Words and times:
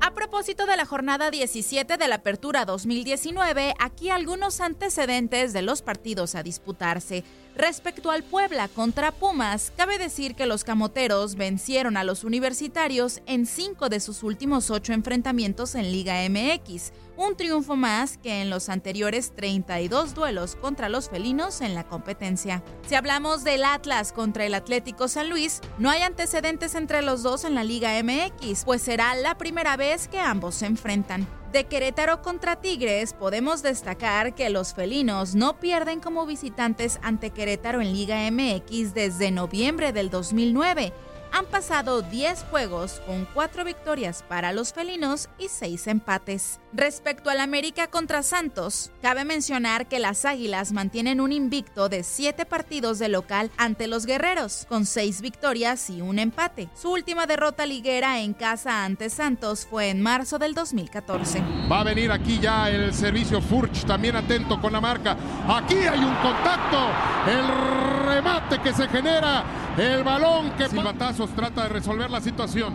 A 0.00 0.14
propósito 0.14 0.66
de 0.66 0.76
la 0.76 0.84
jornada 0.84 1.30
17 1.30 1.96
de 1.96 2.08
la 2.08 2.16
Apertura 2.16 2.64
2019, 2.64 3.74
aquí 3.78 4.10
algunos 4.10 4.60
antecedentes 4.60 5.52
de 5.52 5.62
los 5.62 5.82
partidos 5.82 6.34
a 6.34 6.42
disputarse. 6.42 7.24
Respecto 7.56 8.10
al 8.10 8.22
Puebla 8.22 8.68
contra 8.68 9.12
Pumas, 9.12 9.72
cabe 9.76 9.98
decir 9.98 10.34
que 10.34 10.46
los 10.46 10.64
camoteros 10.64 11.34
vencieron 11.34 11.96
a 11.96 12.04
los 12.04 12.24
universitarios 12.24 13.20
en 13.26 13.46
cinco 13.46 13.88
de 13.88 14.00
sus 14.00 14.22
últimos 14.22 14.70
ocho 14.70 14.92
enfrentamientos 14.92 15.74
en 15.74 15.90
Liga 15.90 16.16
MX, 16.28 16.92
un 17.18 17.34
triunfo 17.36 17.74
más 17.74 18.16
que 18.16 18.40
en 18.40 18.48
los 18.48 18.68
anteriores 18.68 19.32
32 19.34 20.14
duelos 20.14 20.54
contra 20.54 20.88
los 20.88 21.10
felinos 21.10 21.60
en 21.60 21.74
la 21.74 21.82
competencia. 21.82 22.62
Si 22.86 22.94
hablamos 22.94 23.42
del 23.42 23.64
Atlas 23.64 24.12
contra 24.12 24.46
el 24.46 24.54
Atlético 24.54 25.08
San 25.08 25.28
Luis, 25.28 25.60
no 25.78 25.90
hay 25.90 26.02
antecedentes 26.02 26.76
entre 26.76 27.02
los 27.02 27.24
dos 27.24 27.44
en 27.44 27.56
la 27.56 27.64
Liga 27.64 28.00
MX, 28.00 28.64
pues 28.64 28.82
será 28.82 29.16
la 29.16 29.36
primera 29.36 29.76
vez 29.76 30.06
que 30.06 30.20
ambos 30.20 30.54
se 30.54 30.66
enfrentan. 30.66 31.26
De 31.50 31.64
Querétaro 31.64 32.22
contra 32.22 32.60
Tigres 32.60 33.14
podemos 33.14 33.62
destacar 33.62 34.36
que 34.36 34.48
los 34.48 34.72
felinos 34.74 35.34
no 35.34 35.58
pierden 35.58 35.98
como 35.98 36.24
visitantes 36.24 37.00
ante 37.02 37.30
Querétaro 37.30 37.80
en 37.80 37.94
Liga 37.94 38.30
MX 38.30 38.94
desde 38.94 39.32
noviembre 39.32 39.92
del 39.92 40.10
2009 40.10 40.92
han 41.32 41.46
pasado 41.46 42.02
10 42.02 42.46
juegos 42.50 43.00
con 43.06 43.26
4 43.34 43.64
victorias 43.64 44.24
para 44.28 44.52
los 44.52 44.72
felinos 44.72 45.28
y 45.38 45.48
6 45.48 45.86
empates. 45.86 46.60
Respecto 46.72 47.30
al 47.30 47.40
América 47.40 47.86
contra 47.86 48.22
Santos, 48.22 48.90
cabe 49.00 49.24
mencionar 49.24 49.86
que 49.86 49.98
las 49.98 50.24
Águilas 50.24 50.72
mantienen 50.72 51.20
un 51.20 51.32
invicto 51.32 51.88
de 51.88 52.02
7 52.02 52.44
partidos 52.46 52.98
de 52.98 53.08
local 53.08 53.50
ante 53.56 53.86
los 53.86 54.06
Guerreros, 54.06 54.66
con 54.68 54.86
6 54.86 55.20
victorias 55.20 55.90
y 55.90 56.00
un 56.00 56.18
empate. 56.18 56.68
Su 56.74 56.90
última 56.90 57.26
derrota 57.26 57.66
liguera 57.66 58.20
en 58.20 58.34
casa 58.34 58.84
ante 58.84 59.10
Santos 59.10 59.66
fue 59.68 59.90
en 59.90 60.02
marzo 60.02 60.38
del 60.38 60.54
2014. 60.54 61.42
Va 61.70 61.80
a 61.80 61.84
venir 61.84 62.12
aquí 62.12 62.38
ya 62.38 62.68
el 62.68 62.92
servicio 62.92 63.40
Furch, 63.40 63.84
también 63.84 64.16
atento 64.16 64.60
con 64.60 64.72
la 64.72 64.80
marca. 64.80 65.16
Aquí 65.48 65.76
hay 65.76 66.00
un 66.00 66.14
contacto, 66.16 66.88
el 67.26 68.06
remate 68.06 68.60
que 68.60 68.72
se 68.72 68.88
genera, 68.88 69.44
el 69.78 70.02
balón 70.02 70.50
que 70.52 70.68
Silbatazos 70.68 71.30
trata 71.30 71.62
de 71.62 71.68
resolver 71.68 72.10
la 72.10 72.20
situación. 72.20 72.74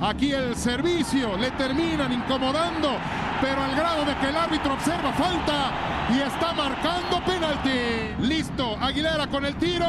Aquí 0.00 0.32
el 0.32 0.54
servicio 0.56 1.36
le 1.36 1.50
terminan 1.52 2.12
incomodando, 2.12 2.96
pero 3.40 3.62
al 3.62 3.74
grado 3.74 4.04
de 4.04 4.14
que 4.16 4.28
el 4.28 4.36
árbitro 4.36 4.74
observa 4.74 5.12
falta 5.12 5.72
y 6.14 6.20
está 6.20 6.52
marcando 6.52 7.24
penalti. 7.24 8.14
Listo, 8.20 8.76
Aguilera 8.80 9.26
con 9.26 9.44
el 9.44 9.54
tiro. 9.56 9.86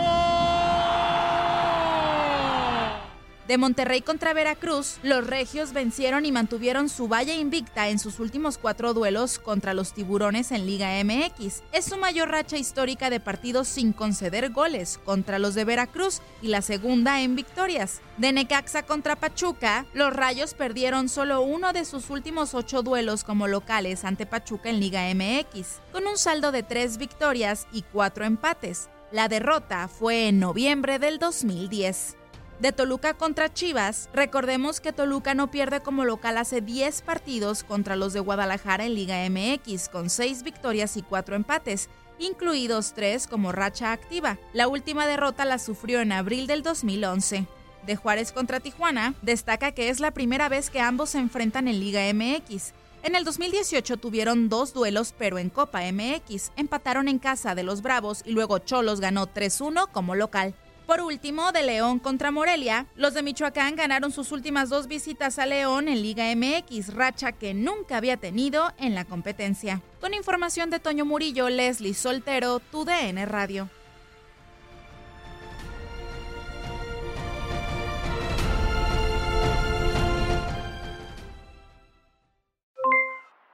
De 3.48 3.60
Monterrey 3.60 4.02
contra 4.02 4.34
Veracruz, 4.34 4.98
los 5.04 5.28
regios 5.28 5.72
vencieron 5.72 6.26
y 6.26 6.32
mantuvieron 6.32 6.90
su 6.90 7.08
valla 7.08 7.36
invicta 7.36 7.90
en 7.90 8.00
sus 8.00 8.20
últimos 8.20 8.58
cuatro 8.58 8.96
duelos 8.96 9.38
contra 9.38 9.76
los 9.76 9.94
tiburones 9.94 10.52
en 10.52 10.66
Liga 10.66 10.90
MX. 11.04 11.62
Es 11.72 11.86
su 11.86 11.98
mayor 11.98 12.30
racha 12.30 12.58
histórica 12.58 13.12
de 13.12 13.20
partidos 13.20 13.68
sin 13.68 13.94
conceder 13.94 14.52
goles 14.52 15.00
contra 15.06 15.38
los 15.38 15.54
de 15.54 15.64
Veracruz 15.64 16.22
y 16.42 16.48
la 16.48 16.64
segunda 16.64 17.22
en 17.22 17.36
victorias. 17.36 18.02
De 18.18 18.32
Necaxa 18.32 18.82
contra 18.82 19.16
Pachuca, 19.16 19.86
los 19.94 20.12
rayos 20.12 20.56
perdieron 20.56 21.08
solo 21.08 21.42
uno 21.42 21.72
de 21.72 21.86
sus 21.86 22.10
últimos 22.10 22.56
ocho 22.56 22.82
duelos 22.82 23.24
como 23.24 23.48
locales 23.48 24.06
ante 24.06 24.26
Pachuca 24.26 24.72
en 24.72 24.80
Liga 24.80 25.04
MX, 25.14 25.82
con 25.92 26.08
un 26.08 26.18
saldo 26.18 26.52
de 26.52 26.64
tres 26.64 26.98
victorias 26.98 27.68
y 27.72 27.84
cuatro 27.84 28.26
empates. 28.26 28.90
La 29.12 29.28
derrota 29.28 29.88
fue 29.88 30.30
en 30.30 30.40
noviembre 30.40 30.98
del 30.98 31.20
2010. 31.20 32.18
De 32.60 32.72
Toluca 32.72 33.14
contra 33.16 33.54
Chivas, 33.54 34.10
recordemos 34.14 34.80
que 34.80 34.94
Toluca 34.94 35.34
no 35.34 35.52
pierde 35.52 35.82
como 35.82 36.06
local 36.06 36.38
hace 36.38 36.62
10 36.62 37.02
partidos 37.02 37.66
contra 37.66 37.98
los 37.98 38.14
de 38.14 38.22
Guadalajara 38.22 38.86
en 38.86 38.96
Liga 38.96 39.18
MX, 39.30 39.90
con 39.90 40.10
6 40.10 40.44
victorias 40.44 40.96
y 40.96 41.02
4 41.02 41.36
empates, 41.36 41.90
incluidos 42.18 42.94
3 42.94 43.28
como 43.28 43.52
racha 43.52 43.92
activa. 43.92 44.38
La 44.54 44.70
última 44.70 45.06
derrota 45.06 45.44
la 45.44 45.60
sufrió 45.60 46.00
en 46.00 46.14
abril 46.14 46.48
del 46.48 46.64
2011. 46.64 47.46
De 47.86 47.96
Juárez 47.98 48.32
contra 48.32 48.62
Tijuana, 48.62 49.16
destaca 49.22 49.74
que 49.74 49.90
es 49.90 50.00
la 50.00 50.12
primera 50.12 50.48
vez 50.48 50.70
que 50.70 50.80
ambos 50.80 51.10
se 51.10 51.20
enfrentan 51.20 51.68
en 51.68 51.82
Liga 51.82 52.02
MX. 52.14 52.72
En 53.04 53.16
el 53.16 53.26
2018 53.26 53.98
tuvieron 53.98 54.48
dos 54.48 54.74
duelos, 54.74 55.14
pero 55.16 55.40
en 55.40 55.50
Copa 55.50 55.82
MX 55.92 56.52
empataron 56.56 57.10
en 57.10 57.20
casa 57.20 57.54
de 57.54 57.64
los 57.64 57.82
Bravos 57.82 58.22
y 58.26 58.32
luego 58.32 58.60
Cholos 58.60 59.02
ganó 59.02 59.28
3-1 59.28 59.90
como 59.92 60.16
local. 60.16 60.56
Por 60.86 61.02
último, 61.02 61.52
de 61.52 61.64
León 61.64 61.98
contra 61.98 62.30
Morelia, 62.30 62.86
los 62.96 63.16
de 63.16 63.24
Michoacán 63.24 63.76
ganaron 63.76 64.12
sus 64.12 64.32
últimas 64.32 64.70
dos 64.70 64.88
visitas 64.88 65.40
a 65.40 65.48
León 65.48 65.88
en 65.88 66.04
Liga 66.04 66.26
MX, 66.36 66.94
racha 66.94 67.32
que 67.32 67.56
nunca 67.56 67.98
había 67.98 68.18
tenido 68.18 68.72
en 68.78 68.94
la 68.94 69.04
competencia. 69.04 69.82
Con 70.00 70.14
información 70.14 70.70
de 70.70 70.80
Toño 70.80 71.04
Murillo, 71.04 71.50
Leslie 71.50 71.96
Soltero, 71.96 72.60
tu 72.60 72.86
DN 72.86 73.26
Radio. 73.26 73.68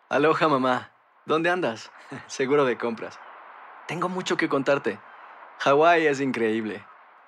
Aloha 0.10 0.50
mamá, 0.50 0.92
¿dónde 1.26 1.50
andas? 1.50 1.90
Seguro 2.28 2.66
de 2.66 2.78
compras. 2.78 3.18
Tengo 3.88 4.10
mucho 4.10 4.36
que 4.36 4.50
contarte. 4.50 5.00
Hawái 5.60 6.08
es 6.08 6.20
increíble. 6.20 6.84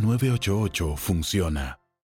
988 0.00 0.96
funciona. 0.96 1.79